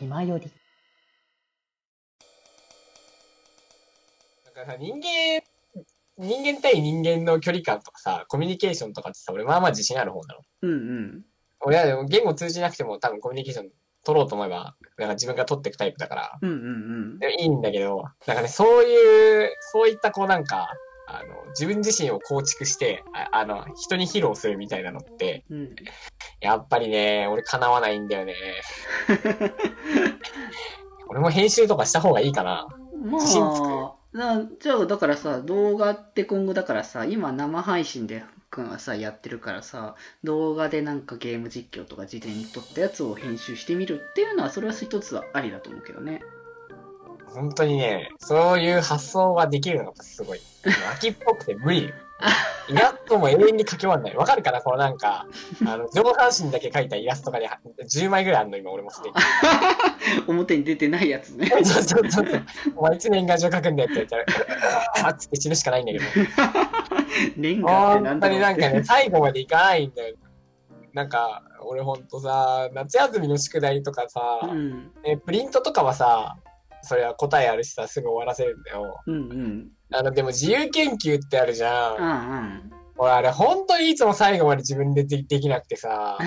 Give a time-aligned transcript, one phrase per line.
[0.00, 0.50] 気まより。
[4.46, 5.42] なんかさ、人間、
[6.16, 10.40] 人間対人間の距離感とかさ、コミュニケーションとかってさ、俺まあまあ自信ある方なの。
[10.62, 11.22] うんうん。
[11.60, 13.68] 俺はでも言語通じなくても多分コミュニケーション
[14.02, 20.70] 取ろうと思えば、なんか自分が取っていくタイプだから、うんうんでもいいんだけど、なんかね、そういう、そういったこうなんか、
[21.08, 25.58] あの、自分自身を構築して、ああの、人に披露するみたいなのって、うん。
[25.58, 25.74] うん。
[26.40, 28.34] やっぱりね、俺叶わないんだよね。
[31.08, 32.68] 俺も編集とかした方がいいかな。
[33.02, 39.94] まあ、なじゃあだからさ、動画って今後だからさ、今生配信でくんはさ、やってるからさ、
[40.24, 46.22] 動画でなんかゲーム実況とか事前に撮ったやつを編集してみるっていうのは、それは一つはありだと思うけどね。
[47.28, 50.40] 本当にね、そういう発想ができるのがすごい。
[50.94, 51.94] 秋っぽくて無理よ。
[52.68, 54.16] イラストも永遠に描き終わんない。
[54.16, 54.60] わかるかな？
[54.60, 55.26] このなんか、
[55.66, 57.50] あの、上半身だけ描いたイラストがね、
[57.82, 59.14] 10枚ぐらいあるの、今俺もすでに。
[60.30, 61.48] 表に出てないやつね。
[61.48, 62.26] そうそうそう。
[62.76, 64.24] お前いつ年賀状書くんだよって言ったら、
[65.06, 66.04] あっつって死ぬしかないんだけど。
[67.36, 70.16] レンガってな本んだろうって当になんかね、最後までいかないんだよ。
[70.92, 74.90] なんか、俺ほんとさ、夏休みの宿題とかさ、うん。
[75.04, 76.36] えプリントとかはさ、
[76.82, 79.00] それは答えあるしさ、すぐ終わらせるんだよ。
[79.06, 79.68] うんうん。
[79.92, 81.92] あの、でも自由研究ってあるじゃ。
[81.92, 86.18] うんん俺あれ本当にいつも最後まで自分ででできなくてさ、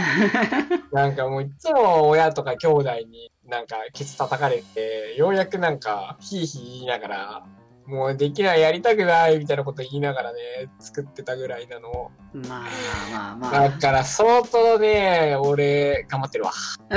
[0.91, 7.45] なんかもういつも親とか兄弟になんかケツ叩かれて、ようやくなんかヒーヒー言いながら、
[7.85, 10.39] もうできない、やりたくないみたいなこと言いながらね、
[10.79, 12.11] 作ってたぐらいなの。
[12.33, 12.69] まあ
[13.11, 13.69] まあまあ。
[13.69, 16.51] だから相当ね、俺頑張ってるわ。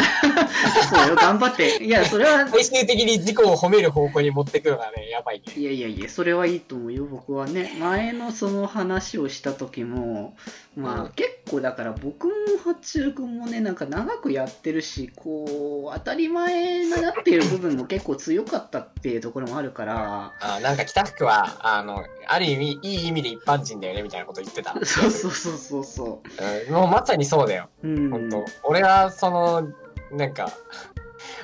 [0.89, 1.83] そうよ、頑張って。
[1.85, 5.53] いや、それは、最終的に自己を褒める方向に持ってくのがね、やばいね。
[5.57, 7.77] いやいやいや、それはいいと思うよ、僕はね。
[7.81, 10.37] 前のその話をした時も、
[10.77, 12.33] まあ、うん結構だから僕も
[12.65, 24.75] 八中君もね、なんか長くやってるし、こう、当たり前になっている部分も結構強かったっていうところもあるから、あなんか北福は、あの、ある意味、いい意味で一般人だよね、みたいなこと言ってた。
[24.85, 26.23] そうそうそうそうそ
[26.69, 27.69] うんもうまさにそうだよ。
[27.83, 27.89] う。
[27.89, 28.11] うん。
[28.11, 29.69] 本当、俺はその
[30.13, 30.51] なんか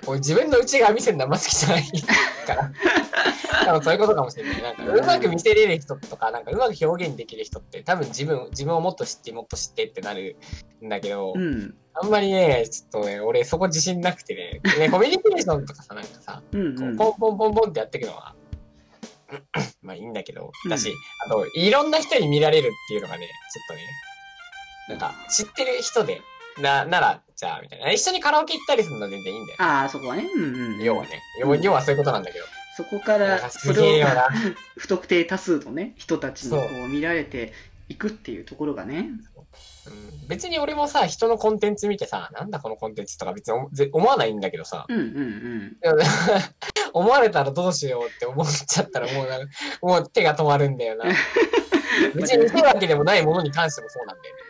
[0.06, 1.84] 俺自分の内側見せるのあんま好きじゃない
[2.46, 2.72] から
[3.64, 10.36] 多分そういうことかもしれないなんかうまく見せれる人とかなんかうまく表現できる人って多分自分自分をもっと知ってもっと知ってってなる
[10.84, 11.74] んだけど、うん。
[11.94, 16.96] あんまりねちょっとね俺そこ自信なくてねね コミュニケーションとかさなんかさうんうん。
[16.96, 18.34] ポンポンポンポンってやっていくのは
[19.82, 20.92] まあいいんだけどだし、
[21.26, 23.80] あといろんな人に見られるっていうのがねちょっとね
[24.88, 26.20] なんか知ってる人で
[26.60, 27.90] な、なら、じゃあ、みたいな。
[27.92, 29.56] 一緒にカラオケ行ったりするのは全然いいんだよ。
[29.60, 30.28] ああ、そこはね。
[30.34, 30.82] うんうん。
[30.82, 31.22] 要はね。
[31.38, 32.44] 要は要はそういうことなんだけど。
[32.82, 34.06] そこから、それを。
[34.76, 37.52] 不特定多数のね、人たちにこそう見られて
[37.88, 39.10] いくっていうところがね。
[39.86, 43.54] うん、別に俺もさ、人のコンテンツ見てさ、なんだこのコンテンツとか別に
[43.92, 45.76] 思わないんだけどさ、うんうんうん。
[46.92, 49.46] 思われたらどうしようって思っちゃったらもうなんか、
[49.82, 51.04] もう手が止まるんだよな。
[52.14, 54.42] 別に見せるわけでもないものに関してもそうなんだよね。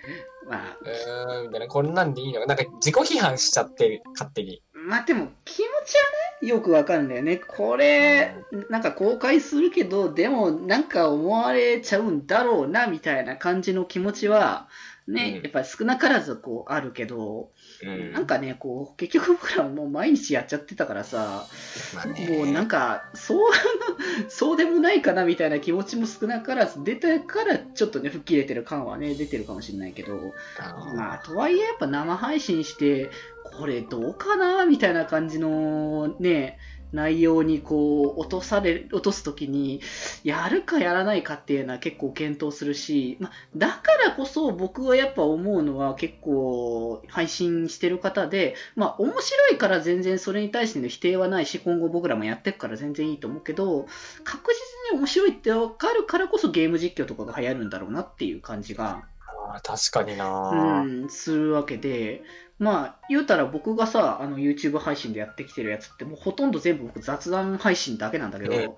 [0.49, 2.47] まあ、うーん、みたいな、こんなんでいいのか。
[2.47, 4.63] なんか自己批判しちゃってる、勝手に。
[4.75, 5.95] まあでも気持ち
[6.43, 7.37] よくわかるんだよね。
[7.37, 8.35] これ、
[8.69, 14.69] なんか公開するけど、でもなんか思われちゃうんだろうな、みたいな感じの気持ちは、
[15.07, 17.51] ね、うんやっぱり少なからずこうあるけど、
[17.83, 18.13] うん。
[18.13, 21.47] なんかね、こう、結局僕らもう毎日やっちゃってたからさ、
[21.95, 23.51] まもうなんか、そう、
[24.29, 30.33] そうでもないかなみたいな気持ちも少なからず出たから、ちょっとね、吹っ切れてる感はね、出てるかもしれないけど、
[30.97, 33.11] まあ、とはいえやっぱ生配信して、
[33.59, 36.59] これどうかなみたいな感じのね、
[36.93, 39.81] 内容にこう、落とされ、落とすときに、
[40.25, 53.87] やるかやらないかっていうのは結構検討するし、まあ、だからこそ僕はやっぱ思うのは結構配信してる方で、まあ面白いから全然それに対しての否定はないし、今後僕らもやっていくから全然いいと思うけど、
[54.25, 54.53] 確
[54.91, 59.05] 実に面白いってわかるからこそゲーム実況とかが流行るんだろうなっていう感じが
[59.63, 62.23] 確かになう、ん、するわけで、
[62.63, 68.77] まあ、言うたら僕がさ、あの、YouTube 配信でやってきてるやつって、もうほとんど全部僕雑談配信だけなんだけど、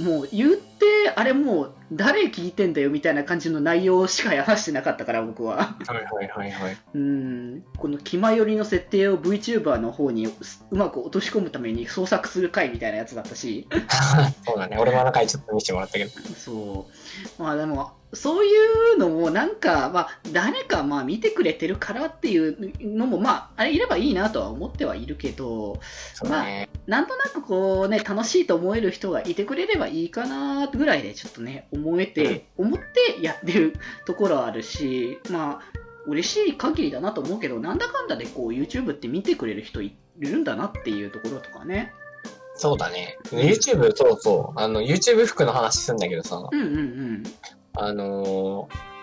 [0.00, 5.56] もう言って、あれもう誰聞いてんだよみたいな感じの内容しか話してなかったから、僕は。
[5.56, 6.76] はいはいはいはい。
[6.94, 13.66] うん、この気まよりの設定を VTuber の方にうまく落とし込むために創作する回みたいなやつだったし、
[14.46, 14.78] そうだね。
[14.78, 16.10] 俺もあの回ちょっと見せてもらったけど。
[16.36, 16.86] そ
[17.36, 17.42] う。
[17.42, 18.50] まあでも、そうい
[18.94, 25.80] うのもなんか、まあ、誰かまあ見てくれてるからっていうのも、まあ、あれいればいいなとは思ってはいるけど、
[26.14, 26.68] そうだね。
[26.86, 33.74] なんとなくこうね、楽しいと思える人がいてくれればいいかなぐらいでちょっとね、思えて、思ってやってる
[34.06, 41.92] ところはあるし、まあ、嬉しい限りだなと思うけど、なんだかんだでこう YouTube って見てくれる人いれるんだなっていうところとかね。
[42.56, 43.18] そうだね。
[43.30, 44.60] YouTube、そうそう。
[44.60, 47.22] あの、YouTube 服の話すんだけどさ、うんうんうん。
[47.76, 48.94] あのー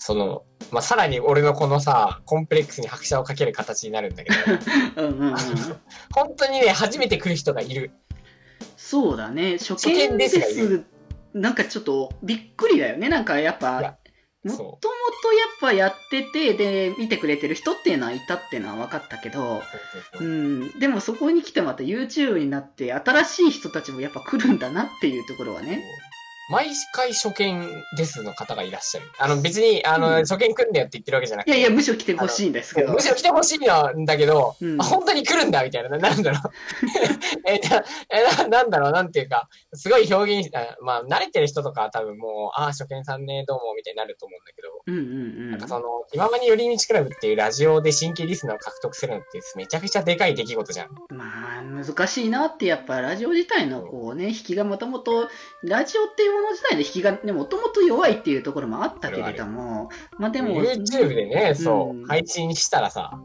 [0.00, 4.36] その、まあ、さらに俺のこのさ、コンプレックスに拍車をかける形になるんだけど、
[5.06, 5.36] うんうんうん。
[6.12, 7.92] 本当にね、初めて来る人がいる。
[8.78, 10.84] そうだね、初初見見でですがいす。
[11.34, 13.10] なんかちょっとびっくりだよね。
[13.10, 13.98] なんかやっいぱや、
[14.42, 19.62] もともとやっぱやってて、で、見てくれてる人っていうのはいたっていうのは分かったけど、
[20.18, 25.84] うん、でもそこに来てまた YouTube になって、新しい人たちもやっぱ来るんだなっていうところはね。
[26.50, 29.06] 毎回初見ですの方がいらっしゃる。
[29.18, 31.52] あの、別に、あの、うん初見来んだよって言ってるわけじゃなくて。
[31.52, 33.00] いやいや、むしろ来てほしいんですけどむ。
[33.00, 36.40] しろ来てほしいんだけど、うんあ本当に来るんだみたいな、な なんだろう。
[37.46, 45.04] えなえな、なんだろう、なんていうか、すごい表現あまあ、慣れてる人とかは多分もう、ああ、初見さんね、どうも、みたいになると思うんだけど、うんうんう
[45.46, 45.50] ん。
[45.52, 50.88] なんかその、今まに寄り道クラブっていうラジオで新規リスナーを獲得するのってめちゃくちゃでかい出来事じゃん。
[51.10, 55.28] まあ、難しいなって、やっぱラジオ自体のこうね、引きがもともと、
[55.62, 63.20] ラジオっていうもの自体の引きがね、もともと弱いっていうところもあったけれども、まあでも、YouTube でね、そう、うん配信したらさ、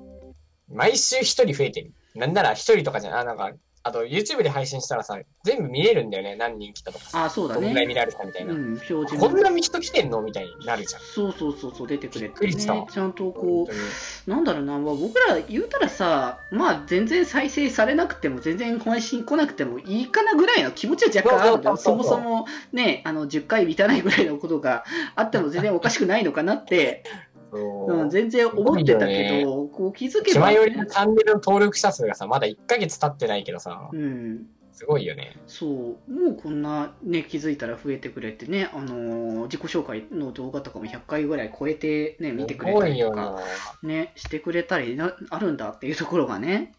[0.71, 1.93] 毎週一人増えてる。
[2.15, 3.51] なんなら一人とかじゃん、あ、なんか、
[3.85, 7.25] あと YouTube で配信したらさ、全部見れるんだよね、何人来たとかさ。
[7.25, 7.99] あ、そうだどんぐらい見ね。
[7.99, 8.53] られたみたいな。
[8.53, 9.41] うん、表示こんも。
[9.43, 11.01] な人来てんのみたいになるじゃん。
[11.01, 12.87] そうそうそうそう、出てくれびってくりしたね。
[12.91, 21.77] ちゃんとこう、なんだろうな、まあ、僕ら言うたらさ、まあ全然再生されなくても、全然配信来なくてもいいかなぐらいの気持ちは若干あるんだよ。
[21.77, 24.83] そもそもね、あの、10回満たないぐらいのことが
[25.15, 35.37] あっても全然おかしくないのかなって、そううん、全然思ってたけど、こう気づけば、よりのチャンネルの登録者数がさ、まだ1ヶ月経ってないけどさ、うん、すごいよね。
[35.47, 35.69] そう、
[36.11, 43.41] もうこんなね、気づいたら増えてくれてね、あのー自己紹介の動画とかも100回ぐらい超えてね、見てくれたりとか、
[43.83, 43.89] な。
[43.89, 46.73] ね、してくれたりな、あるんだっていうところがね。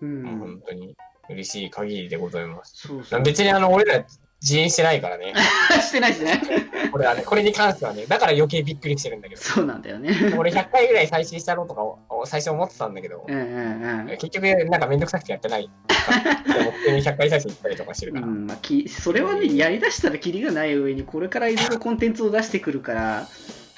[0.00, 0.38] うん。
[0.38, 0.96] 本当に
[1.28, 2.88] 嬉しい限りでございます。
[2.88, 3.22] そうそう。
[3.22, 4.04] 別にあの、俺ら
[4.40, 5.34] 自演してないからね。
[5.82, 6.40] してないしね。
[6.92, 9.40] これはね、これに関してはね、だから余計びっくりしてるんだけど。
[9.42, 10.10] そうなんだよね。
[10.38, 15.68] 俺100回ぐらい再生したろうとかを最初思ってたんだけどう、んうん結局なんかめんどくさくてやってない。
[16.46, 18.20] でも普通に100回再生したりとかしてるうん。
[18.20, 18.26] から。
[18.26, 23.28] うんまあ、きそれはね、やりだしたらキリがない上に、これからいろいろコンテンツを出してくるから、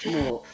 [0.06, 0.44] も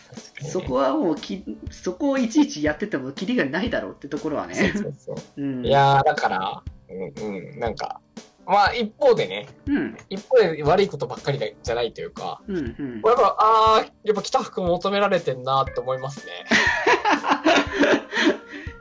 [0.42, 4.54] う、そこはもうき、そこをいちいちやっててもキリがないだろうってところはね。
[4.54, 5.66] そうそううん。
[5.66, 8.00] いやー、だから、うん、うん、なんか、
[8.46, 9.96] まあ一方でね、うん。
[10.08, 13.02] 一方で悪いことばっかりだじゃないというか、うんうん。
[13.04, 16.32] やっぱ、あー、やっぱ北福求められてんなって思いますね。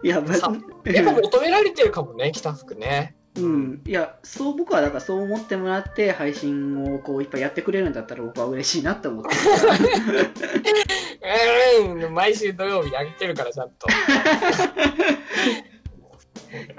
[0.04, 3.16] いや、やっぱ求められてるかもね、北福ね。
[3.38, 9.36] うん、いや、そう、僕はだからそう思ってもらって、配信をこういっぱいやってくれるんだったら、僕は嬉しいなって思ってる
[12.06, 13.88] うん、毎週土曜日に上げてるから、ちゃんと。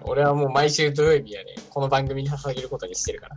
[0.08, 3.36] 俺はもう毎週土曜日やね、この番組に捧げることにしてるから。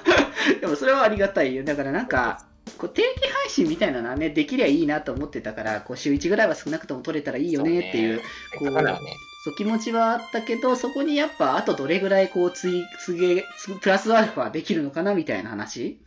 [0.60, 1.62] でもそれはありがたいよ。
[1.62, 2.46] だからなんか、
[2.78, 8.22] こう定期配信みたいなのはね、できりゃいいなと思ってたから、こう週1ぐらいは少なくとも撮れたらいいよねっていう、
[8.58, 8.70] そうね。
[8.70, 9.12] だからね、
[9.44, 16.00] そう気持ちはあったけど、そこにやっぱ、あとどれぐらいこう、つい、つげ、つプラスアルファできるのかなみたいな話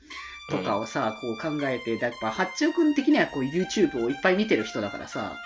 [0.50, 5.38] とかをさ、こう考えて、やっぱ、八丁君的にはこう YouTube をいっぱい見てる人だからさ、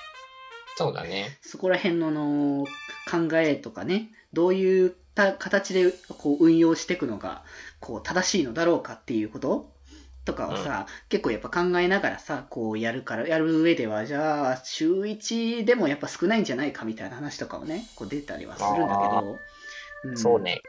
[0.76, 1.38] そうだね。
[1.42, 2.66] そこら辺のの
[3.10, 7.44] 考えとかね、どういった形でこう運用していくのが
[7.80, 9.72] こう正しいのだろうかっていうこと？
[10.26, 19.20] とかをさ、結構やっぱ考えながらさ、こうやるから、やる上では、じゃあ、週1でもやっぱ少ないんじゃないかみたいな話とかをね、こう出たりはするんだ
[20.04, 20.42] けど、んそう。
[20.42, 20.62] ね。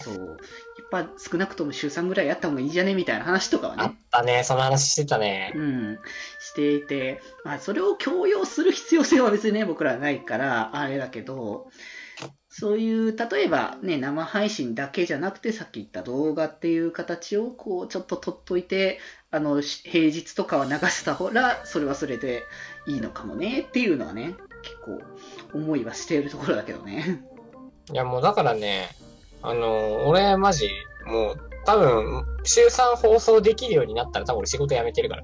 [0.00, 0.14] そう。
[0.14, 5.52] やっぱ少なくとも週3ぐらいやった方がいいんじゃねみたいな話とかはあっね、たね、その話してたね。
[5.56, 5.98] うん、
[6.38, 11.68] していて、まあ、それを強要する必要性は別にね、僕らはないから、あれだけど、
[12.48, 18.98] そういう、例えばね、生配信だけじゃなくて、さっき言った動画っていう形を、こう、ちょっと取っといて、
[19.30, 22.42] あの、平日とかは流した方ら、それはそれで
[22.86, 25.00] いいのかもね、っていうのはね、結構、
[25.54, 27.22] 思いはしているところだけどね。
[27.92, 28.90] いやもうだからね、
[29.42, 30.68] あの、俺マジ、
[31.06, 35.22] もう多分、週3放送できるようになったら多分俺仕事辞めてるから。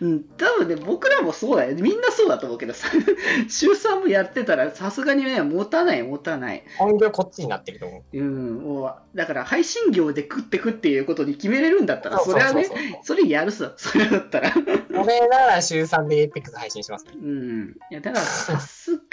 [0.00, 1.74] うん、多分ね、僕らもそうだよ。
[1.76, 2.88] みんなそうだと思うけどさ、
[3.48, 6.64] 週3もやってたら、さすがにね、持たない、持たない。
[6.78, 8.18] 本業こっちになってると思う。
[8.18, 12.68] うん、もう、だから配信業で食ってくっていうことに決めれるんだったら、それはね
[13.02, 14.52] それやるさ、それだったら。
[14.92, 17.06] 俺なら週3で APEX 配信します。
[17.12, 17.76] うん。
[17.90, 19.06] いや、だから、さすがにね、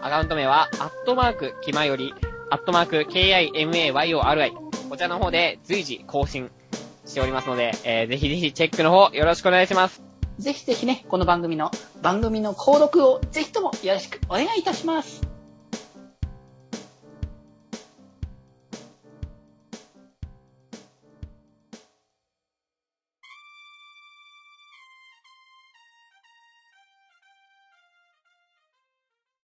[0.00, 2.14] アカウント名は、アットマーク、気まより、
[2.50, 4.52] アットマーク、KIMAYORI。
[4.88, 6.52] こちらの方で随時更新
[7.04, 10.11] しておりますので、えー、ぜひぜひチェックの方よろしくお願いします。
[10.42, 11.70] ぜひぜひね、この番組の、
[12.02, 15.31] 番組の購読をぜひともよろしくお願いいたします。